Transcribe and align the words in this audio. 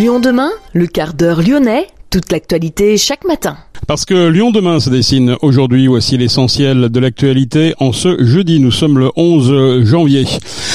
Lyon 0.00 0.18
demain, 0.18 0.48
le 0.72 0.86
quart 0.86 1.12
d'heure 1.12 1.42
lyonnais, 1.42 1.86
toute 2.08 2.32
l'actualité 2.32 2.96
chaque 2.96 3.26
matin. 3.26 3.58
Parce 3.86 4.06
que 4.06 4.28
Lyon 4.28 4.50
demain 4.50 4.80
se 4.80 4.88
dessine 4.88 5.36
aujourd'hui, 5.42 5.88
voici 5.88 6.16
l'essentiel 6.16 6.88
de 6.88 7.00
l'actualité. 7.00 7.74
En 7.80 7.92
ce 7.92 8.24
jeudi, 8.24 8.60
nous 8.60 8.70
sommes 8.70 8.98
le 8.98 9.10
11 9.16 9.84
janvier. 9.84 10.24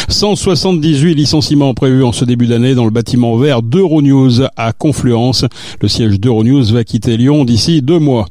178 0.09 1.16
licenciements 1.16 1.73
prévus 1.73 2.03
en 2.03 2.11
ce 2.11 2.23
début 2.23 2.45
d'année 2.45 2.75
dans 2.75 2.85
le 2.85 2.91
bâtiment 2.91 3.35
vert 3.35 3.63
d'Euronews 3.63 4.43
à 4.57 4.73
Confluence. 4.73 5.45
Le 5.81 5.88
siège 5.88 6.19
d'Euronews 6.19 6.71
va 6.71 6.83
quitter 6.83 7.17
Lyon 7.17 7.45
d'ici 7.45 7.81
deux 7.81 7.97
mois. 7.97 8.27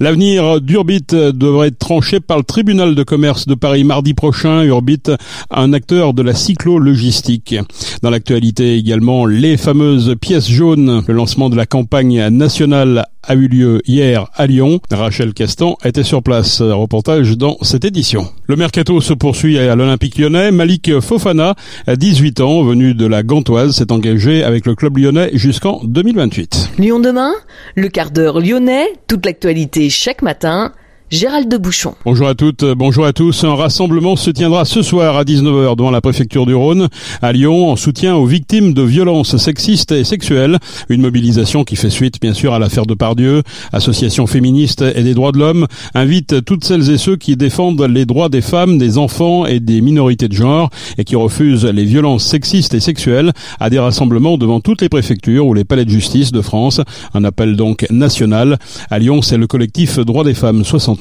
L'avenir 0.00 0.60
d'Urbit 0.60 1.06
devrait 1.10 1.68
être 1.68 1.78
tranché 1.78 2.20
par 2.20 2.38
le 2.38 2.44
tribunal 2.44 2.94
de 2.94 3.02
commerce 3.02 3.46
de 3.46 3.54
Paris 3.54 3.84
mardi 3.84 4.14
prochain. 4.14 4.62
Urbit, 4.62 5.02
un 5.50 5.72
acteur 5.72 6.14
de 6.14 6.22
la 6.22 6.34
cyclo-logistique. 6.34 7.56
Dans 8.02 8.10
l'actualité 8.10 8.76
également, 8.76 9.26
les 9.26 9.56
fameuses 9.56 10.14
pièces 10.20 10.48
jaunes. 10.48 11.02
Le 11.06 11.14
lancement 11.14 11.50
de 11.50 11.56
la 11.56 11.66
campagne 11.66 12.28
nationale 12.28 13.06
a 13.28 13.34
eu 13.34 13.46
lieu 13.46 13.80
hier 13.86 14.26
à 14.34 14.46
Lyon. 14.46 14.80
Rachel 14.90 15.34
Castan 15.34 15.76
était 15.84 16.02
sur 16.02 16.22
place. 16.22 16.60
Reportage 16.60 17.36
dans 17.36 17.58
cette 17.62 17.84
édition. 17.84 18.26
Le 18.46 18.56
mercato 18.56 19.00
se 19.00 19.12
poursuit 19.12 19.58
à 19.58 19.76
l'Olympique 19.76 20.18
lyonnais. 20.18 20.50
Malik 20.50 20.98
Fofana, 21.00 21.54
à 21.86 21.94
18 21.94 22.40
ans, 22.40 22.62
venu 22.62 22.94
de 22.94 23.06
la 23.06 23.22
Gantoise, 23.22 23.76
s'est 23.76 23.92
engagé 23.92 24.42
avec 24.42 24.66
le 24.66 24.74
club 24.74 24.96
lyonnais 24.96 25.30
jusqu'en 25.34 25.80
2028. 25.84 26.70
Lyon 26.78 26.98
demain, 26.98 27.32
le 27.76 27.88
quart 27.88 28.10
d'heure 28.10 28.40
lyonnais, 28.40 28.86
toute 29.06 29.26
l'actualité 29.26 29.90
chaque 29.90 30.22
matin. 30.22 30.72
Gérald 31.10 31.50
de 31.50 31.56
Bouchon. 31.56 31.94
Bonjour 32.04 32.28
à 32.28 32.34
toutes, 32.34 32.66
bonjour 32.76 33.06
à 33.06 33.14
tous. 33.14 33.42
Un 33.42 33.54
rassemblement 33.54 34.14
se 34.14 34.30
tiendra 34.30 34.66
ce 34.66 34.82
soir 34.82 35.16
à 35.16 35.24
19h 35.24 35.74
devant 35.74 35.90
la 35.90 36.02
préfecture 36.02 36.44
du 36.44 36.54
Rhône 36.54 36.88
à 37.22 37.32
Lyon 37.32 37.70
en 37.70 37.76
soutien 37.76 38.14
aux 38.14 38.26
victimes 38.26 38.74
de 38.74 38.82
violences 38.82 39.38
sexistes 39.38 39.92
et 39.92 40.04
sexuelles. 40.04 40.58
Une 40.90 41.00
mobilisation 41.00 41.64
qui 41.64 41.76
fait 41.76 41.88
suite 41.88 42.20
bien 42.20 42.34
sûr 42.34 42.52
à 42.52 42.58
l'affaire 42.58 42.84
de 42.84 42.92
Pardieu. 42.92 43.42
Association 43.72 44.26
féministe 44.26 44.82
et 44.82 45.02
des 45.02 45.14
droits 45.14 45.32
de 45.32 45.38
l'homme 45.38 45.66
invite 45.94 46.44
toutes 46.44 46.64
celles 46.64 46.90
et 46.90 46.98
ceux 46.98 47.16
qui 47.16 47.36
défendent 47.36 47.80
les 47.80 48.04
droits 48.04 48.28
des 48.28 48.42
femmes, 48.42 48.76
des 48.76 48.98
enfants 48.98 49.46
et 49.46 49.60
des 49.60 49.80
minorités 49.80 50.28
de 50.28 50.34
genre 50.34 50.68
et 50.98 51.04
qui 51.04 51.16
refusent 51.16 51.64
les 51.64 51.84
violences 51.84 52.26
sexistes 52.26 52.74
et 52.74 52.80
sexuelles 52.80 53.32
à 53.60 53.70
des 53.70 53.78
rassemblements 53.78 54.36
devant 54.36 54.60
toutes 54.60 54.82
les 54.82 54.90
préfectures 54.90 55.46
ou 55.46 55.54
les 55.54 55.64
palais 55.64 55.86
de 55.86 55.90
justice 55.90 56.32
de 56.32 56.42
France. 56.42 56.82
Un 57.14 57.24
appel 57.24 57.56
donc 57.56 57.86
national. 57.88 58.58
À 58.90 58.98
Lyon, 58.98 59.22
c'est 59.22 59.38
le 59.38 59.46
collectif 59.46 59.98
Droits 59.98 60.24
des 60.24 60.34
femmes 60.34 60.64
60 60.64 60.97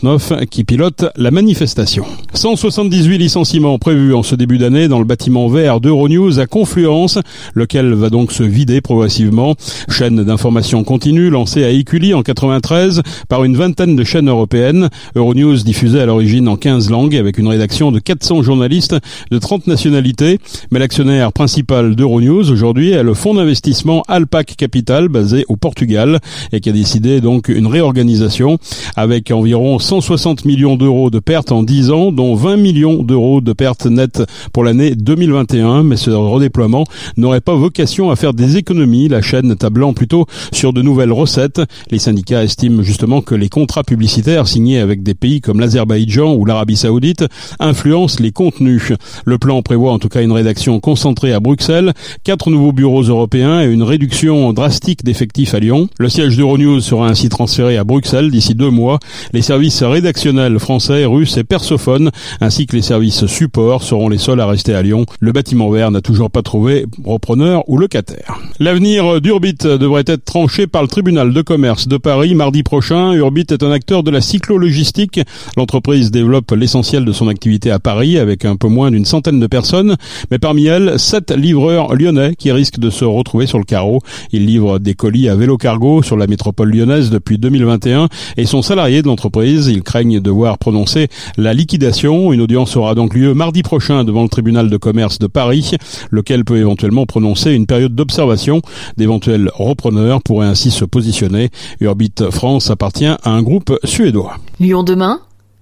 qui 0.51 0.63
pilote 0.63 1.05
la 1.15 1.31
manifestation. 1.31 2.05
178 2.33 3.17
licenciements 3.17 3.79
prévus 3.79 4.13
en 4.13 4.23
ce 4.23 4.35
début 4.35 4.57
d'année 4.57 4.87
dans 4.87 4.99
le 4.99 5.05
bâtiment 5.05 5.47
vert 5.47 5.79
d'Euronews 5.79 6.39
à 6.39 6.45
Confluence, 6.45 7.19
lequel 7.53 7.93
va 7.93 8.09
donc 8.09 8.31
se 8.31 8.43
vider 8.43 8.79
progressivement. 8.81 9.55
Chaîne 9.89 10.23
d'information 10.23 10.83
continue 10.83 11.29
lancée 11.29 11.63
à 11.63 11.69
Écully 11.69 12.13
en 12.13 12.21
93 12.21 13.01
par 13.27 13.43
une 13.43 13.57
vingtaine 13.57 13.95
de 13.95 14.03
chaînes 14.03 14.29
européennes. 14.29 14.89
Euronews 15.15 15.57
diffusait 15.57 16.01
à 16.01 16.05
l'origine 16.05 16.47
en 16.47 16.57
15 16.57 16.89
langues 16.89 17.15
avec 17.15 17.37
une 17.37 17.47
rédaction 17.47 17.91
de 17.91 17.99
400 17.99 18.43
journalistes 18.43 18.95
de 19.31 19.39
30 19.39 19.67
nationalités. 19.67 20.39
Mais 20.71 20.79
l'actionnaire 20.79 21.33
principal 21.33 21.95
d'Euronews 21.95 22.51
aujourd'hui 22.51 22.91
est 22.91 23.03
le 23.03 23.13
fonds 23.13 23.33
d'investissement 23.33 24.03
Alpac 24.07 24.55
Capital 24.57 25.07
basé 25.07 25.45
au 25.47 25.55
Portugal 25.55 26.19
et 26.51 26.59
qui 26.59 26.69
a 26.69 26.73
décidé 26.73 27.19
donc 27.21 27.49
une 27.49 27.67
réorganisation 27.67 28.59
avec 28.95 29.31
environ 29.31 29.79
160 29.87 30.43
millions 30.43 30.75
d'euros 30.75 31.09
de 31.09 31.19
pertes 31.19 31.53
en 31.53 31.63
10 31.63 31.91
ans, 31.91 32.11
dont 32.11 32.35
20 32.35 32.57
millions 32.57 33.03
d'euros 33.03 33.39
de 33.39 33.53
pertes 33.53 33.85
nettes 33.85 34.21
pour 34.51 34.65
l'année 34.65 34.95
2021. 34.95 35.83
Mais 35.83 35.95
ce 35.95 36.11
redéploiement 36.11 36.83
n'aurait 37.15 37.39
pas 37.39 37.55
vocation 37.55 38.11
à 38.11 38.17
faire 38.17 38.33
des 38.33 38.57
économies, 38.57 39.07
la 39.07 39.21
chaîne 39.21 39.55
tablant 39.55 39.93
plutôt 39.93 40.25
sur 40.51 40.73
de 40.73 40.81
nouvelles 40.81 41.13
recettes. 41.13 41.61
Les 41.89 41.99
syndicats 41.99 42.43
estiment 42.43 42.83
justement 42.83 43.21
que 43.21 43.33
les 43.33 43.47
contrats 43.47 43.85
publicitaires 43.85 44.49
signés 44.49 44.79
avec 44.79 45.03
des 45.03 45.13
pays 45.13 45.39
comme 45.39 45.61
l'Azerbaïdjan 45.61 46.35
ou 46.35 46.43
l'Arabie 46.43 46.75
saoudite 46.75 47.23
influencent 47.61 48.21
les 48.21 48.33
contenus. 48.33 48.91
Le 49.23 49.37
plan 49.37 49.61
prévoit 49.61 49.93
en 49.93 49.99
tout 49.99 50.09
cas 50.09 50.21
une 50.21 50.33
rédaction 50.33 50.81
concentrée 50.81 51.31
à 51.31 51.39
Bruxelles, 51.39 51.93
quatre 52.25 52.49
nouveaux 52.49 52.73
bureaux 52.73 53.03
européens 53.03 53.61
et 53.61 53.71
une 53.71 53.83
réduction 53.83 54.51
drastique 54.51 55.05
d'effectifs 55.05 55.53
à 55.53 55.59
Lyon. 55.59 55.87
Le 55.97 56.09
siège 56.09 56.35
d'Euronews 56.35 56.81
sera 56.81 57.07
ainsi 57.07 57.29
transféré 57.29 57.77
à 57.77 57.85
Bruxelles 57.85 58.31
d'ici 58.31 58.53
deux 58.53 58.69
mois. 58.69 58.99
Les 59.31 59.41
services 59.41 59.76
rédactionnels 59.83 60.59
français, 60.59 61.05
russes 61.05 61.37
et 61.37 61.43
persophones, 61.43 62.11
ainsi 62.41 62.65
que 62.65 62.75
les 62.75 62.81
services 62.81 63.25
support 63.25 63.83
seront 63.83 64.09
les 64.09 64.17
seuls 64.17 64.39
à 64.39 64.47
rester 64.47 64.73
à 64.73 64.81
Lyon. 64.81 65.05
Le 65.19 65.31
bâtiment 65.31 65.69
vert 65.69 65.91
n'a 65.91 66.01
toujours 66.01 66.31
pas 66.31 66.41
trouvé 66.41 66.85
repreneur 67.03 67.63
ou 67.67 67.77
locataire. 67.77 68.39
L'avenir 68.59 69.21
d'Urbit 69.21 69.57
devrait 69.63 70.03
être 70.07 70.25
tranché 70.25 70.67
par 70.67 70.81
le 70.81 70.87
tribunal 70.87 71.33
de 71.33 71.41
commerce 71.41 71.87
de 71.87 71.97
Paris 71.97 72.35
mardi 72.35 72.63
prochain. 72.63 73.13
Urbit 73.13 73.45
est 73.49 73.63
un 73.63 73.71
acteur 73.71 74.03
de 74.03 74.11
la 74.11 74.21
cyclo-logistique. 74.21 75.19
L'entreprise 75.55 76.11
développe 76.11 76.51
l'essentiel 76.51 77.05
de 77.05 77.11
son 77.11 77.27
activité 77.27 77.71
à 77.71 77.79
Paris 77.79 78.17
avec 78.17 78.45
un 78.45 78.55
peu 78.55 78.67
moins 78.67 78.91
d'une 78.91 79.05
centaine 79.05 79.39
de 79.39 79.47
personnes, 79.47 79.95
mais 80.31 80.39
parmi 80.39 80.65
elles, 80.65 80.99
sept 80.99 81.31
livreurs 81.31 81.95
lyonnais 81.95 82.35
qui 82.35 82.51
risquent 82.51 82.79
de 82.79 82.89
se 82.89 83.05
retrouver 83.05 83.47
sur 83.47 83.59
le 83.59 83.63
carreau. 83.63 84.01
Ils 84.31 84.45
livrent 84.45 84.79
des 84.79 84.93
colis 84.93 85.29
à 85.29 85.35
vélo 85.35 85.57
cargo 85.57 86.01
sur 86.01 86.17
la 86.17 86.27
métropole 86.27 86.71
lyonnaise 86.71 87.09
depuis 87.09 87.37
2021 87.37 88.07
et 88.37 88.45
sont 88.45 88.61
salariés 88.61 89.01
de 89.01 89.07
l'entreprise. 89.07 89.66
Ils 89.67 89.83
craignent 89.83 90.19
de 90.19 90.31
voir 90.31 90.57
prononcer 90.57 91.07
la 91.37 91.53
liquidation. 91.53 92.33
Une 92.33 92.41
audience 92.41 92.75
aura 92.75 92.95
donc 92.95 93.13
lieu 93.13 93.33
mardi 93.33 93.63
prochain 93.63 94.03
devant 94.03 94.23
le 94.23 94.29
tribunal 94.29 94.69
de 94.69 94.77
commerce 94.77 95.19
de 95.19 95.27
Paris, 95.27 95.71
lequel 96.11 96.45
peut 96.45 96.57
éventuellement 96.57 97.05
prononcer 97.05 97.51
une 97.51 97.65
période 97.67 97.95
d'observation. 97.95 98.61
D'éventuels 98.97 99.51
repreneurs 99.53 100.21
pourraient 100.21 100.47
ainsi 100.47 100.71
se 100.71 100.85
positionner. 100.85 101.49
Urbit 101.79 102.13
France 102.31 102.69
appartient 102.69 103.05
à 103.05 103.19
un 103.25 103.41
groupe 103.41 103.77
suédois. 103.83 104.37
Lyon 104.59 104.83
demain, 104.83 105.19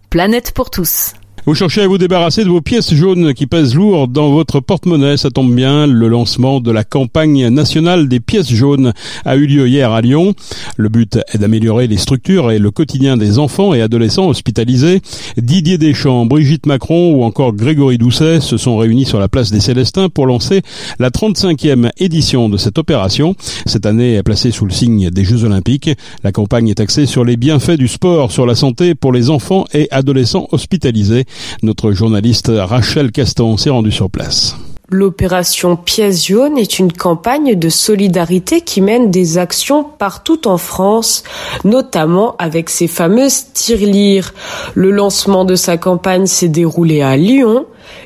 planète 0.10 0.52
pour 0.54 0.70
tous. 0.70 1.14
Vous 1.48 1.54
cherchez 1.54 1.82
à 1.82 1.88
vous 1.88 2.00
débarrasser 2.00 2.44
de 2.44 2.50
vos 2.50 2.62
pièces 2.62 2.92
jaunes 2.96 3.36
qui 3.36 3.46
pèsent 3.46 3.76
lourd 3.76 4.08
dans 4.08 4.32
votre 4.32 4.62
porte-monnaie. 4.62 5.16
Ça 5.16 5.30
tombe 5.30 5.54
bien. 5.54 5.86
Le 5.86 6.08
lancement 6.08 6.60
de 6.60 6.72
la 6.72 6.84
campagne 6.84 7.50
nationale 7.50 8.08
des 8.08 8.20
pièces 8.20 8.52
jaunes 8.52 8.94
a 9.26 9.36
eu 9.36 9.46
lieu 9.46 9.68
hier 9.68 9.92
à 9.92 10.02
Lyon. 10.02 10.34
Le 10.76 10.90
but 10.90 11.20
est 11.32 11.38
d'améliorer 11.38 11.86
les 11.86 11.98
structures 11.98 12.50
et 12.50 12.58
le 12.58 12.72
quotidien 12.72 13.16
des 13.16 13.38
enfants 13.38 13.76
et 13.76 13.84
adolescents 13.84 14.28
hospitalisés. 14.28 15.02
Didier 15.38 15.78
Deschamps, 15.78 16.26
Brigitte 16.26 16.66
Macron 16.66 17.14
ou 17.14 17.24
encore 17.24 17.54
Grégory 17.54 18.00
Doucet 18.00 18.40
se 18.40 18.58
sont 18.58 18.78
réunis 18.78 19.06
sur 19.06 19.20
la 19.20 19.28
place 19.28 19.52
des 19.52 19.60
Célestins 19.60 20.10
pour 20.10 20.26
lancer 20.26 20.64
la 20.98 21.12
35e 21.12 21.92
édition 22.00 22.50
de 22.50 22.58
cette 22.58 22.80
opération. 22.80 23.36
Cette 23.68 23.86
année 23.86 24.16
est 24.16 24.24
placée 24.24 24.50
sous 24.50 24.66
le 24.66 24.72
signe 24.72 25.12
des 25.12 25.24
Jeux 25.24 25.44
Olympiques. 25.44 25.92
La 26.24 26.32
campagne 26.32 26.70
est 26.70 26.80
axée 26.80 27.06
sur 27.06 27.24
les 27.24 27.38
bienfaits 27.38 27.78
du 27.78 27.88
sport 27.88 28.32
sur 28.32 28.48
la 28.48 28.56
santé 28.56 28.96
pour 28.96 29.14
les 29.14 29.30
enfants 29.30 29.66
et 29.76 29.88
adolescents 29.92 30.48
hospitalisés. 30.52 31.26
Notre 31.64 31.92
journaliste 31.92 32.52
Rachel 32.54 33.12
Caston 33.12 33.58
s'est 33.58 33.70
rendue 33.70 33.92
sur 33.92 34.10
place. 34.10 34.56
L'opération 34.90 35.78
Pièce 35.78 36.30
est 36.30 36.78
une 36.78 36.94
campagne 36.94 37.56
de 37.56 37.70
solidarité 37.70 38.62
qui 38.62 38.82
mène 38.82 39.10
des 39.10 39.40
actions 39.40 39.84
partout 39.84 40.48
en 40.48 40.60
France, 40.60 41.24
notamment 41.64 42.36
avec 42.38 42.70
ses 42.70 42.86
fameuses 42.86 43.46
tirelires. 43.54 44.36
Le 44.76 44.92
lancement 44.92 45.44
de 45.44 45.56
sa 45.56 45.78
campagne 45.78 46.28
s'est 46.28 46.50
déroulé 46.50 47.02
à 47.02 47.18
Lyon, 47.18 47.66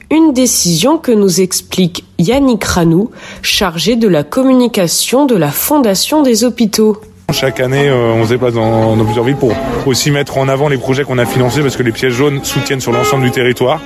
une 0.09 0.31
décision 0.31 0.97
que 0.97 1.11
nous 1.11 1.41
explique 1.41 2.05
Yannick 2.17 2.63
Ranou, 2.63 3.11
chargé 3.41 3.97
de 3.97 4.07
la 4.07 4.23
communication 4.23 5.25
de 5.25 5.35
la 5.35 5.51
Fondation 5.51 6.21
des 6.21 6.45
hôpitaux. 6.45 7.01
Chaque 7.31 7.59
année, 7.59 7.87
euh, 7.87 8.13
on 8.13 8.25
se 8.25 8.29
déplace 8.29 8.53
dans, 8.53 8.95
dans, 8.95 9.05
plusieurs 9.05 9.23
villes 9.23 9.35
pour 9.35 9.53
aussi 9.85 10.09
mettre 10.09 10.37
en 10.37 10.47
avant 10.47 10.67
les 10.67 10.77
projets 10.77 11.03
qu'on 11.03 11.17
a 11.17 11.25
financés 11.25 11.61
parce 11.61 11.77
que 11.77 11.83
les 11.83 11.91
pièces 11.91 12.13
jaunes 12.13 12.43
soutiennent 12.43 12.81
sur 12.81 12.91
l'ensemble 12.91 13.23
du 13.23 13.31
territoire. 13.31 13.81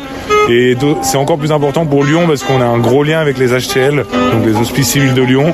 Et 0.50 0.76
c'est 1.02 1.18
encore 1.18 1.38
plus 1.38 1.52
important 1.52 1.86
pour 1.86 2.04
Lyon 2.04 2.26
parce 2.28 2.44
qu'on 2.44 2.60
a 2.60 2.66
un 2.66 2.78
gros 2.78 3.04
lien 3.04 3.20
avec 3.20 3.38
les 3.38 3.48
HTL, 3.48 4.04
donc 4.32 4.46
les 4.46 4.56
hospices 4.56 4.90
civils 4.90 5.14
de 5.14 5.22
Lyon. 5.22 5.54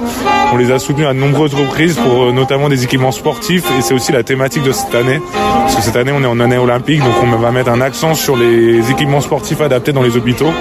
On 0.51 0.57
les 0.57 0.71
a 0.71 0.79
soutenus 0.79 1.05
à 1.05 1.13
nombreuses 1.13 1.53
reprises 1.53 1.95
pour 1.95 2.23
euh, 2.23 2.31
notamment 2.31 2.69
des 2.69 2.83
équipements 2.83 3.11
sportifs 3.11 3.65
et 3.77 3.81
c'est 3.83 3.93
aussi 3.93 4.11
la 4.11 4.23
thématique 4.23 4.63
de 4.63 4.71
cette 4.71 4.95
année. 4.95 5.21
Parce 5.31 5.75
que 5.75 5.81
cette 5.83 5.95
année, 5.95 6.11
on 6.11 6.23
est 6.23 6.27
en 6.27 6.39
année 6.39 6.57
olympique, 6.57 7.01
donc 7.01 7.13
on 7.21 7.37
va 7.37 7.51
mettre 7.51 7.69
un 7.69 7.81
accent 7.81 8.15
sur 8.15 8.35
les 8.35 8.89
équipements 8.89 9.21
sportifs 9.21 9.61
adaptés 9.61 9.91
dans 9.91 10.01
les 10.01 10.17
hôpitaux. 10.17 10.51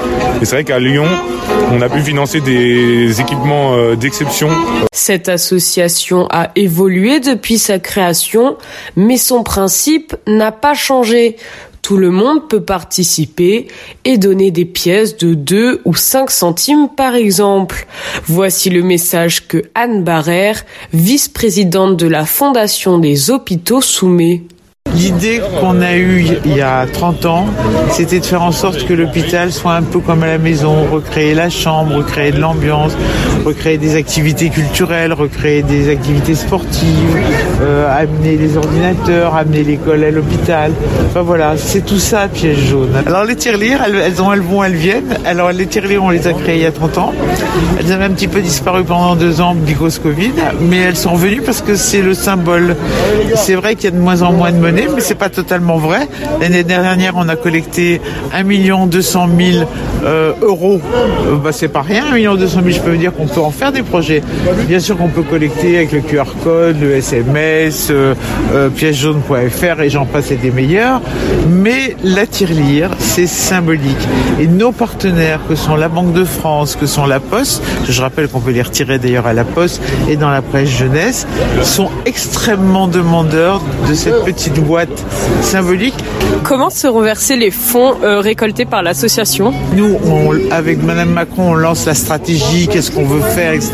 Et 0.42 0.44
c'est 0.44 0.56
vrai 0.56 0.64
qu'à 0.64 0.78
Lyon, 0.78 1.06
on 1.72 1.80
a 1.80 1.88
pu 1.88 2.00
financer 2.00 2.40
des 2.42 3.19
équipements 3.20 3.75
euh, 3.76 3.96
d'exception. 3.96 4.50
Cette 4.92 5.30
association 5.30 6.26
a 6.30 6.50
évolué 6.54 7.20
depuis 7.20 7.56
sa 7.56 7.78
création, 7.78 8.58
mais 8.96 9.16
son 9.16 9.42
principe 9.42 10.14
n'a 10.26 10.52
pas 10.52 10.75
changé. 10.75 11.36
Tout 11.82 11.96
le 11.96 12.10
monde 12.10 12.48
peut 12.48 12.62
participer 12.62 13.69
et 14.04 14.19
donner 14.19 14.50
des 14.50 14.64
pièces 14.64 15.16
de 15.16 15.34
2 15.34 15.82
ou 15.84 15.94
5 15.94 16.30
centimes 16.30 16.88
par 16.96 17.14
exemple. 17.14 17.86
Voici 18.26 18.70
le 18.70 18.82
message 18.82 19.46
que 19.48 19.64
Anne 19.75 20.04
Barrère, 20.04 20.64
vice-présidente 20.92 21.96
de 21.96 22.06
la 22.06 22.26
Fondation 22.26 22.98
des 22.98 23.30
hôpitaux, 23.30 23.80
soumet. 23.80 24.42
L'idée 24.94 25.40
qu'on 25.61 25.81
a 25.81 25.94
eue 25.94 26.25
il 26.44 26.56
y 26.56 26.61
a 26.61 26.87
30 26.87 27.26
ans, 27.26 27.46
c'était 27.90 28.20
de 28.20 28.25
faire 28.26 28.43
en 28.43 28.52
sorte 28.52 28.85
que 28.87 28.93
l'hôpital 28.93 29.52
soit 29.52 29.75
un 29.75 29.82
peu 29.82 30.00
comme 30.00 30.23
à 30.23 30.26
la 30.26 30.38
maison, 30.38 30.87
recréer 30.90 31.35
la 31.35 31.50
chambre, 31.50 31.96
recréer 31.96 32.32
de 32.32 32.40
l'ambiance, 32.40 32.93
recréer 33.44 33.79
des 33.79 33.96
activités 33.96 34.50
culturelles, 34.50 35.12
recréer 35.12 35.62
des 35.62 35.90
activités 35.90 36.35
sportives, 36.35 37.19
euh, 37.62 37.88
amener 38.02 38.37
les 38.37 38.56
ordinateurs, 38.56 39.35
amener 39.37 39.62
l'école 39.62 40.05
à 40.05 40.11
l'hôpital. 40.11 40.73
Enfin 41.08 41.23
voilà, 41.23 41.56
c'est 41.56 41.85
tout 41.85 41.99
ça 41.99 42.29
piège 42.29 42.58
jaune. 42.69 43.02
Alors 43.06 43.25
les 43.25 43.37
tirelires, 43.37 43.82
elles, 43.87 43.96
elles, 43.96 44.23
ont, 44.23 44.32
elles 44.32 44.40
vont, 44.40 44.64
elles 44.64 44.75
viennent. 44.75 45.17
Alors 45.25 45.52
les 45.52 45.67
tirelires, 45.67 46.05
on 46.05 46.11
les 46.11 46.26
a 46.26 46.32
créées 46.32 46.56
il 46.56 46.62
y 46.62 46.67
a 46.67 46.73
30 46.73 46.99
ans. 46.99 47.12
Elles 47.79 47.93
avaient 47.93 48.05
un 48.05 48.11
petit 48.11 48.29
peu 48.29 48.40
disparu 48.40 48.85
pendant 48.85 49.17
deux 49.17 49.40
ans, 49.40 49.55
bicos 49.55 49.99
Covid, 49.99 50.32
mais 50.61 50.79
elles 50.79 50.96
sont 50.96 51.12
revenues 51.12 51.43
parce 51.43 51.62
que 51.62 51.75
c'est 51.75 52.02
le 52.02 52.14
symbole. 52.14 52.76
C'est 53.35 53.55
vrai 53.55 53.75
qu'il 53.75 53.85
y 53.85 53.88
a 53.88 53.96
de 53.96 54.00
moins 54.00 54.23
en 54.23 54.32
moins 54.32 54.52
de 54.52 54.58
monnaie, 54.58 54.77
mais 54.86 55.00
c'est 55.00 55.14
pas 55.14 55.28
totalement 55.28 55.78
vrai. 55.78 56.08
L'année 56.40 56.64
dernière, 56.64 57.14
on 57.16 57.28
a 57.28 57.36
collecté 57.36 58.00
1 58.32 58.86
200 58.86 59.28
000 59.38 59.69
euh, 60.04 60.32
euros. 60.42 60.80
Euh, 61.26 61.36
bah, 61.36 61.52
c'est 61.52 61.69
pas 61.69 61.82
rien, 61.82 62.04
1 62.12 62.36
200 62.36 62.60
000. 62.62 62.70
Je 62.70 62.80
peux 62.80 62.90
vous 62.92 62.96
dire 62.96 63.12
qu'on 63.12 63.26
peut 63.26 63.40
en 63.40 63.50
faire 63.50 63.72
des 63.72 63.82
projets. 63.82 64.22
Bien 64.66 64.80
sûr 64.80 64.96
qu'on 64.96 65.08
peut 65.08 65.22
collecter 65.22 65.76
avec 65.76 65.92
le 65.92 66.00
QR 66.00 66.25
code, 66.42 66.80
le 66.80 66.94
SMS, 66.96 67.88
euh, 67.90 68.14
euh, 68.52 68.69
piècejaune.fr 68.69 69.80
et 69.80 69.90
j'en 69.90 70.06
passe 70.06 70.30
et 70.30 70.36
des 70.36 70.50
meilleurs. 70.50 71.00
Mais 71.48 71.96
la 72.04 72.26
tirelire, 72.26 72.90
c'est 72.98 73.26
symbolique. 73.26 74.08
Et 74.40 74.46
nos 74.46 74.72
partenaires, 74.72 75.40
que 75.48 75.54
sont 75.54 75.76
la 75.76 75.88
Banque 75.88 76.12
de 76.12 76.25
France, 76.25 76.76
que 76.76 76.86
sont 76.86 77.06
la 77.06 77.20
Poste, 77.20 77.62
je 77.88 78.00
rappelle 78.00 78.28
qu'on 78.28 78.40
peut 78.40 78.52
les 78.52 78.62
retirer 78.62 78.98
d'ailleurs 78.98 79.26
à 79.26 79.32
la 79.32 79.44
Poste 79.44 79.82
et 80.08 80.16
dans 80.16 80.30
la 80.30 80.42
presse 80.42 80.69
jeunesse, 80.69 81.26
sont 81.62 81.90
extrêmement 82.06 82.88
demandeurs 82.88 83.60
de 83.88 83.94
cette 83.94 84.25
petite 84.25 84.58
boîte 84.69 85.03
symbolique. 85.41 85.94
Comment 86.44 86.69
seront 86.69 87.00
versés 87.00 87.37
les 87.37 87.50
fonds 87.50 87.94
euh, 88.03 88.20
récoltés 88.20 88.67
par 88.67 88.82
l'association? 88.82 89.55
Nous, 89.75 89.97
on, 90.05 90.53
avec 90.53 90.82
Madame 90.82 91.09
Macron, 91.09 91.53
on 91.53 91.55
lance 91.55 91.87
la 91.87 91.94
stratégie, 91.94 92.69
qu'est-ce 92.69 92.91
qu'on 92.91 93.06
veut 93.06 93.23
faire, 93.23 93.55
etc. 93.55 93.73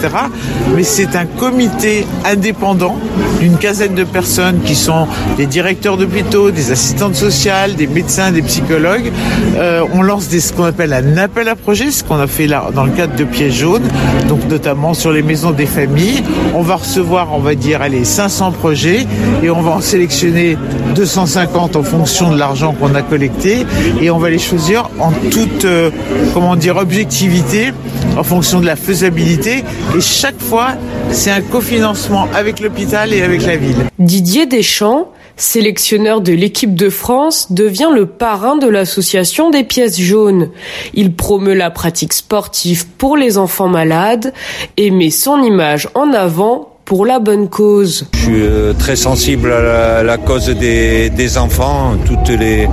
Mais 0.76 0.85
c'est 0.85 1.17
un 1.17 1.26
comité 1.26 2.06
indépendant 2.25 2.96
d'une 3.41 3.56
quinzaine 3.58 3.94
de 3.94 4.05
personnes 4.05 4.61
qui 4.64 4.76
sont 4.76 5.08
des 5.37 5.46
directeurs 5.46 5.96
d'hôpitaux, 5.96 6.52
des 6.52 6.70
assistantes 6.70 7.17
sociales, 7.17 7.75
des 7.75 7.88
médecins, 7.88 8.31
des 8.31 8.43
psychologues. 8.43 9.11
Euh, 9.56 9.85
on 9.93 10.02
lance 10.02 10.29
des, 10.29 10.38
ce 10.38 10.52
qu'on 10.52 10.64
appelle 10.64 10.93
un 10.93 11.17
appel 11.17 11.49
à 11.49 11.56
projet, 11.56 11.90
ce 11.90 12.05
qu'on 12.05 12.20
a 12.20 12.29
fait 12.29 12.47
là 12.47 12.70
dans 12.73 12.85
le 12.85 12.93
cadre 12.93 13.17
de 13.17 13.25
Piège 13.25 13.55
jaune, 13.55 13.82
donc 14.29 14.49
notamment 14.49 14.94
sur 14.94 15.11
les 15.11 15.23
maisons 15.23 15.50
des 15.50 15.67
familles. 15.67 16.23
On 16.55 16.62
va 16.62 16.76
recevoir, 16.76 17.32
on 17.32 17.40
va 17.40 17.56
dire, 17.56 17.82
allez, 17.82 18.05
500 18.05 18.52
projets 18.52 19.06
et 19.43 19.50
on 19.50 19.61
va 19.61 19.73
en 19.73 19.81
sélectionner 19.81 20.56
250 20.94 21.76
en 21.76 21.82
fonction 21.82 22.31
de 22.31 22.38
l'argent 22.38 22.72
qu'on 22.72 22.94
a 22.94 23.02
collecté 23.02 23.66
et 24.00 24.10
on 24.10 24.19
va 24.19 24.31
les 24.31 24.38
choisir 24.38 24.90
en 25.00 25.12
toute, 25.31 25.64
euh, 25.64 25.90
comment 26.32 26.56
dire, 26.56 26.76
objectivité, 26.76 27.72
en 28.16 28.22
fonction 28.22 28.60
de 28.60 28.66
la 28.66 28.76
faisabilité. 28.76 29.64
Et 29.96 30.00
chaque 30.00 30.40
fois, 30.40 30.72
c'est 31.10 31.31
un 31.31 31.40
cofinancement 31.40 32.28
avec 32.34 32.60
l'hôpital 32.60 33.12
et 33.12 33.22
avec 33.22 33.44
la 33.44 33.56
ville. 33.56 33.76
Didier 33.98 34.46
Deschamps, 34.46 35.10
sélectionneur 35.36 36.20
de 36.20 36.32
l'équipe 36.32 36.75
de 36.75 36.90
France, 36.90 37.52
devient 37.52 37.90
le 37.92 38.06
parrain 38.06 38.56
de 38.56 38.69
l'association 38.69 39.50
des 39.50 39.64
pièces 39.64 40.00
jaunes. 40.00 40.50
Il 40.94 41.14
promeut 41.14 41.54
la 41.54 41.70
pratique 41.70 42.12
sportive 42.12 42.87
pour 42.98 43.16
les 43.16 43.38
enfants 43.38 43.69
malades 43.69 44.32
et 44.76 44.90
met 44.90 45.10
son 45.10 45.42
image 45.42 45.88
en 45.94 46.12
avant 46.12 46.74
pour 46.84 47.06
la 47.06 47.19
bonne 47.19 47.48
cause. 47.48 48.06
Je 48.12 48.19
suis 48.19 48.42
euh, 48.42 48.72
très 48.75 48.96
sensible 48.96 49.52
à 49.52 49.60
la, 49.60 50.02
la 50.02 50.19
cause 50.19 50.48
des, 50.48 51.10
des, 51.10 51.38
enfants. 51.38 51.94
Toutes 52.04 52.28
les, 52.38 52.69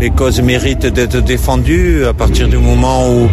les 0.00 0.10
causes 0.10 0.40
méritent 0.40 0.86
d'être 0.86 1.20
défendues 1.22 2.04
à 2.04 2.12
partir 2.12 2.48
du 2.48 2.58
moment 2.58 3.08
où 3.08 3.28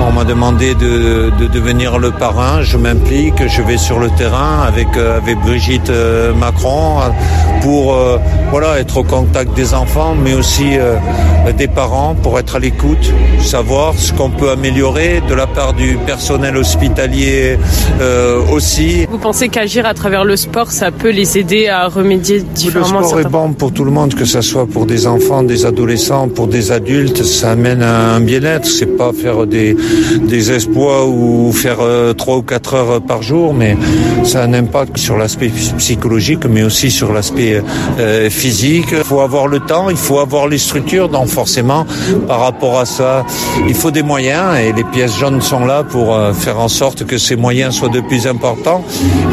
on 0.00 0.12
m'a 0.12 0.24
demandé 0.24 0.74
de, 0.74 1.30
de, 1.38 1.46
devenir 1.46 1.98
le 1.98 2.10
parrain. 2.10 2.62
Je 2.62 2.76
m'implique, 2.76 3.46
je 3.46 3.62
vais 3.62 3.78
sur 3.78 3.98
le 3.98 4.10
terrain 4.10 4.62
avec, 4.66 4.88
euh, 4.96 5.18
avec 5.18 5.38
Brigitte 5.40 5.90
euh, 5.90 6.32
Macron 6.34 7.00
pour 7.60 7.94
euh, 7.94 8.18
voilà, 8.50 8.78
être 8.80 8.96
au 8.98 9.04
contact 9.04 9.54
des 9.54 9.74
enfants, 9.74 10.14
mais 10.14 10.34
aussi 10.34 10.76
euh, 10.76 10.96
des 11.56 11.68
parents 11.68 12.14
pour 12.14 12.38
être 12.38 12.56
à 12.56 12.58
l'écoute, 12.58 13.12
savoir 13.40 13.94
ce 13.94 14.12
qu'on 14.12 14.30
peut 14.30 14.50
améliorer 14.50 15.22
de 15.28 15.34
la 15.34 15.46
part 15.46 15.74
du 15.74 15.96
personnel 16.06 16.56
hospitalier 16.56 17.58
euh, 18.00 18.40
aussi. 18.50 19.06
Vous 19.10 19.18
pensez 19.18 19.48
qu'agir 19.48 19.86
à 19.86 19.94
travers 19.94 20.24
le 20.24 20.36
sport, 20.36 20.70
ça 20.70 20.90
peut 20.90 21.10
les 21.10 21.38
aider 21.38 21.68
à 21.68 21.88
remédier 21.88 22.40
différemment 22.40 23.00
Le 23.00 23.06
sport 23.06 23.20
est 23.20 23.24
bon 23.24 23.52
pour 23.52 23.72
tout 23.72 23.84
le 23.84 23.90
monde, 23.90 24.14
que 24.14 24.24
ce 24.24 24.40
soit 24.40 24.66
pour 24.66 24.86
des 24.86 25.06
enfants, 25.06 25.42
des 25.42 25.66
adolescents, 25.66 26.28
pour 26.28 26.46
des 26.46 26.72
adultes. 26.72 27.22
Ça 27.22 27.52
amène 27.52 27.82
à 27.82 28.14
un 28.14 28.20
bien-être. 28.20 28.66
C'est 28.66 28.96
pas 28.96 29.12
faire 29.12 29.46
des, 29.46 29.76
des 30.22 30.52
exploits 30.52 31.06
ou 31.06 31.52
faire 31.52 31.78
euh, 31.80 32.12
trois 32.12 32.36
ou 32.36 32.42
quatre 32.42 32.74
heures 32.74 33.00
par 33.00 33.22
jour, 33.22 33.54
mais 33.54 33.76
ça 34.24 34.42
a 34.42 34.46
un 34.46 34.54
impact 34.54 34.98
sur 34.98 35.16
l'aspect 35.16 35.50
psychologique, 35.78 36.44
mais 36.48 36.62
aussi 36.62 36.90
sur 36.90 37.12
l'aspect 37.12 37.62
euh, 37.98 38.30
physique. 38.30 38.88
Il 38.92 39.04
faut 39.04 39.20
avoir 39.20 39.46
le 39.46 39.60
temps, 39.60 39.90
il 39.90 39.96
faut 39.96 40.18
avoir 40.18 40.48
les 40.48 40.58
structures. 40.58 41.08
Donc 41.08 41.28
forcément, 41.28 41.86
par 42.26 42.40
rapport 42.40 42.78
à 42.78 42.86
ça, 42.86 43.24
il 43.68 43.74
faut 43.74 43.90
des 43.90 44.02
moyens 44.02 44.58
et 44.58 44.72
les 44.72 44.84
pièces 44.84 45.16
jaunes 45.16 45.40
sont 45.40 45.64
là 45.64 45.84
pour 45.84 46.14
euh, 46.14 46.32
faire 46.32 46.58
en 46.58 46.68
sorte 46.68 47.04
que 47.04 47.18
ces 47.18 47.36
moyens 47.36 47.74
soient 47.74 47.88
de 47.88 48.00
plus 48.00 48.26
importants 48.26 48.84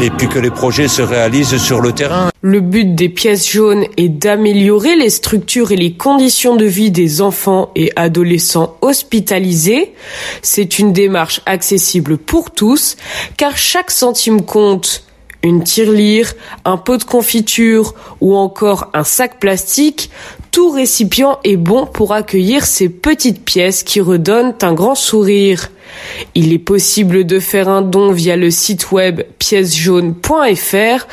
et 0.02 0.10
puis 0.10 0.28
que 0.28 0.38
les 0.38 0.50
projets 0.50 0.88
se 0.88 1.02
réalisent 1.02 1.56
sur 1.56 1.80
le 1.80 1.92
terrain. 1.92 2.30
Le 2.40 2.60
but 2.60 2.94
des 2.94 3.08
pièces 3.08 3.50
jaunes 3.50 3.84
est 3.96 4.08
d'améliorer 4.08 4.94
les 4.94 5.10
structures 5.10 5.72
et 5.72 5.76
les 5.76 5.94
conditions 5.94 6.54
de 6.54 6.66
vie 6.66 6.92
des 6.92 7.20
enfants 7.20 7.72
et 7.74 7.90
adolescents 7.96 8.76
hospitalisés. 8.80 9.92
C'est 10.40 10.78
une 10.78 10.92
démarche 10.92 11.40
accessible 11.46 12.16
pour 12.16 12.52
tous 12.52 12.96
car 13.36 13.56
chaque 13.56 13.90
centime 13.90 14.44
compte. 14.44 15.02
Une 15.42 15.64
tirelire, 15.64 16.32
un 16.64 16.76
pot 16.76 16.96
de 16.96 17.04
confiture 17.04 17.94
ou 18.20 18.36
encore 18.36 18.90
un 18.94 19.04
sac 19.04 19.40
plastique, 19.40 20.10
tout 20.52 20.70
récipient 20.70 21.40
est 21.42 21.56
bon 21.56 21.86
pour 21.86 22.12
accueillir 22.12 22.66
ces 22.66 22.88
petites 22.88 23.44
pièces 23.44 23.82
qui 23.82 24.00
redonnent 24.00 24.54
un 24.62 24.74
grand 24.74 24.94
sourire. 24.94 25.70
Il 26.34 26.52
est 26.52 26.58
possible 26.58 27.24
de 27.24 27.40
faire 27.40 27.68
un 27.68 27.82
don 27.82 28.12
via 28.12 28.36
le 28.36 28.50
site 28.50 28.90
web 28.90 29.22
piècesjaunes.fr 29.38 31.06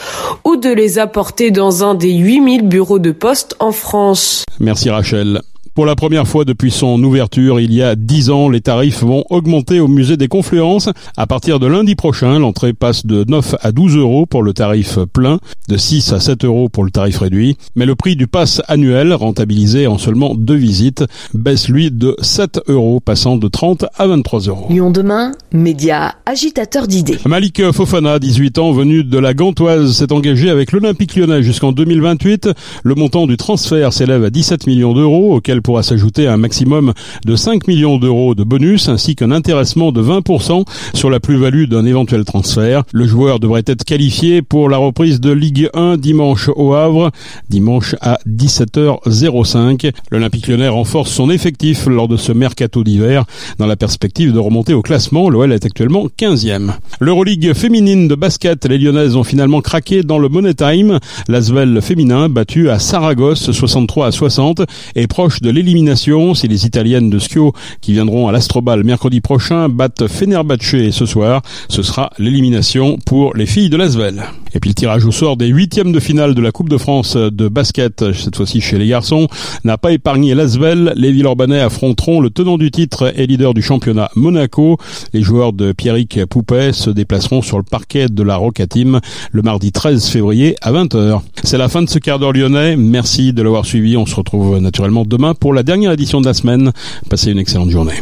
ou 0.44 0.56
de 0.56 0.70
les 0.70 1.00
apporter 1.00 1.52
dans 1.52 1.84
un 1.84 1.96
des 1.96 2.14
8000 2.14 2.68
bureaux 2.68 3.00
de 3.00 3.12
poste 3.12 3.56
en 3.60 3.72
France. 3.72 4.44
Merci 4.60 4.90
Rachel. 4.90 5.42
Pour 5.76 5.86
la 5.86 5.98
première 5.98 6.26
fois 6.26 6.46
depuis 6.46 6.72
son 6.72 7.04
ouverture 7.04 7.60
il 7.60 7.74
y 7.74 7.84
a 7.84 7.98
10 7.98 8.30
ans, 8.30 8.48
les 8.48 8.62
tarifs 8.62 9.04
vont 9.04 9.26
augmenter 9.30 9.82
au 9.82 9.90
musée 9.90 10.16
des 10.16 10.30
Confluences. 10.30 10.88
À 11.18 11.28
partir 11.28 11.60
de 11.60 11.68
lundi 11.68 11.96
prochain, 11.96 12.40
l'entrée 12.40 12.72
passe 12.72 13.06
de 13.06 13.26
9 13.28 13.56
à 13.62 13.74
12 13.74 13.98
euros 13.98 14.26
pour 14.26 14.42
le 14.42 14.54
tarif 14.54 15.00
plein, 15.12 15.38
de 15.68 15.76
6 15.76 16.14
à 16.14 16.22
7 16.22 16.46
euros 16.46 16.70
pour 16.70 16.86
le 16.86 16.92
tarif 16.92 17.18
réduit. 17.18 17.58
Mais 17.76 17.86
le 17.86 17.96
prix 17.96 18.16
du 18.16 18.26
pass 18.26 18.62
annuel, 18.70 19.14
rentabilisé 19.14 19.86
en 19.86 19.98
seulement 19.98 20.34
deux 20.34 20.56
visites, 20.56 21.04
baisse 21.34 21.68
lui 21.68 21.92
de 21.92 22.16
7 22.22 22.62
euros, 22.70 23.02
passant 23.02 23.36
de 23.36 23.50
30 23.50 23.84
à 23.98 24.08
23 24.08 24.40
euros. 24.44 24.68
Lyon 24.70 24.92
demain, 24.92 25.34
média 25.52 26.16
agitateur 26.26 26.88
d'idées. 26.88 27.18
Malik 27.26 27.62
Fofana, 27.74 28.20
18 28.20 28.60
ans, 28.60 28.72
venu 28.72 29.04
de 29.04 29.18
la 29.18 29.34
Gantoise, 29.34 29.92
s'est 29.92 30.14
engagé 30.14 30.50
avec 30.50 30.72
l'Olympique 30.72 31.18
lyonnais 31.18 31.44
jusqu'en 31.44 31.74
2028. 31.74 32.48
Le 32.86 32.96
montant 32.96 33.28
du 33.28 33.36
transfert 33.36 33.92
s'élève 33.92 34.24
à 34.24 34.30
17 34.30 34.68
millions 34.68 34.94
d'euros, 34.94 35.36
auquel 35.36 35.64
pourra 35.66 35.82
s'ajouter 35.82 36.28
un 36.28 36.38
maximum 36.38 36.94
de 37.26 37.36
5 37.36 37.68
millions 37.68 37.98
d'euros 37.98 38.36
de 38.36 38.44
bonus 38.44 38.88
ainsi 38.88 39.16
qu'un 39.16 39.32
intéressement 39.32 39.92
de 39.92 40.00
20% 40.00 40.64
sur 40.94 41.10
la 41.10 41.20
plus-value 41.20 41.66
d'un 41.66 41.88
éventuel 41.88 42.24
transfert. 42.24 42.84
Le 42.94 43.08
joueur 43.08 43.40
devrait 43.40 43.64
être 43.66 43.84
qualifié 43.84 44.44
pour 44.44 44.70
la 44.70 44.78
reprise 44.78 45.20
de 45.20 45.32
Ligue 45.32 45.72
1 45.74 45.98
dimanche 45.98 46.52
au 46.56 46.76
Havre, 46.76 47.10
dimanche 47.50 47.96
à 48.00 48.20
17h05. 48.30 49.92
L'Olympique 50.12 50.48
lyonnais 50.48 50.68
renforce 50.68 51.10
son 51.10 51.32
effectif 51.32 51.88
lors 51.88 52.08
de 52.08 52.18
ce 52.18 52.32
mercato 52.32 52.84
d'hiver 52.84 53.26
dans 53.58 53.66
la 53.66 53.76
perspective 53.76 54.34
de 54.34 54.40
remonter 54.40 54.76
au 54.76 54.84
classement. 54.84 55.32
L'OL 55.32 55.52
est 55.52 55.66
actuellement 55.66 56.06
15e. 56.16 56.74
L'Euroleague 57.00 57.54
féminine 57.56 58.08
de 58.08 58.14
basket, 58.14 58.66
les 58.66 58.78
Lyonnaises 58.78 59.16
ont 59.16 59.24
finalement 59.24 59.62
craqué 59.62 60.04
dans 60.04 60.20
le 60.20 60.30
Money 60.30 60.54
Time. 60.54 61.00
L'Asvel 61.28 61.82
féminin 61.82 62.30
battu 62.30 62.70
à 62.70 62.78
Saragosse 62.78 63.52
63 63.52 64.06
à 64.06 64.12
60 64.12 64.62
est 64.94 65.08
proche 65.08 65.42
de 65.42 65.55
l'élimination 65.56 66.34
si 66.34 66.48
les 66.48 66.66
Italiennes 66.66 67.10
de 67.10 67.18
Schio 67.18 67.54
qui 67.82 67.94
viendront 67.94 68.28
à 68.28 68.32
l'Astrobal 68.32 68.84
mercredi 68.84 69.22
prochain 69.22 69.70
battent 69.70 70.08
Fenerbahce 70.08 70.92
ce 70.92 71.06
soir. 71.06 71.42
Ce 71.70 71.82
sera 71.82 72.12
l'élimination 72.20 72.98
pour 73.06 73.34
les 73.36 73.46
filles 73.46 73.70
de 73.70 73.78
l'Asvel. 73.78 74.26
Et 74.56 74.60
puis 74.62 74.70
le 74.70 74.74
tirage 74.74 75.06
au 75.06 75.12
sort 75.12 75.36
des 75.36 75.48
huitièmes 75.48 75.92
de 75.92 76.00
finale 76.00 76.34
de 76.34 76.42
la 76.42 76.52
Coupe 76.52 76.70
de 76.70 76.78
France 76.78 77.18
de 77.18 77.48
basket, 77.50 78.14
cette 78.14 78.38
fois-ci 78.38 78.62
chez 78.62 78.78
les 78.78 78.88
garçons, 78.88 79.28
n'a 79.66 79.78
pas 79.78 79.92
épargné 79.92 80.34
Lasvel. 80.34 80.94
Les 80.96 81.12
Villeurbanais 81.12 81.60
affronteront 81.60 82.22
le 82.22 82.30
tenant 82.30 82.58
du 82.58 82.72
titre 82.72 83.12
et 83.18 83.28
leader 83.28 83.54
du 83.54 83.62
championnat 83.62 84.10
Monaco. 84.16 84.78
Les 85.12 85.22
joueurs 85.22 85.52
de 85.52 85.74
Pierrick 85.74 86.26
Poupet 86.26 86.72
se 86.72 86.90
déplaceront 86.90 87.42
sur 87.42 87.58
le 87.58 87.64
parquet 87.64 88.08
de 88.08 88.24
la 88.24 88.38
Roca 88.38 88.66
Team 88.66 89.02
le 89.32 89.42
mardi 89.42 89.74
13 89.74 90.08
février 90.08 90.56
à 90.62 90.72
20h. 90.72 91.20
C'est 91.44 91.58
la 91.58 91.68
fin 91.68 91.82
de 91.82 91.90
ce 91.90 92.00
quart 92.00 92.20
d'heure 92.20 92.32
lyonnais. 92.32 92.78
Merci 92.78 93.34
de 93.34 93.42
l'avoir 93.42 93.66
suivi. 93.66 93.98
On 93.98 94.06
se 94.06 94.16
retrouve 94.16 94.60
naturellement 94.60 95.04
demain 95.04 95.34
pour 95.34 95.54
la 95.54 95.64
dernière 95.64 95.92
édition 95.92 96.22
de 96.22 96.28
la 96.28 96.34
semaine. 96.34 96.72
Passez 97.10 97.30
une 97.30 97.40
excellente 97.40 97.72
journée. 97.72 97.96